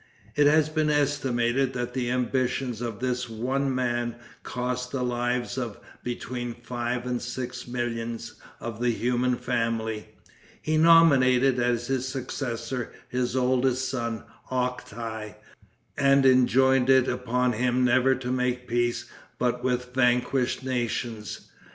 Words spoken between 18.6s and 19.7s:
peace but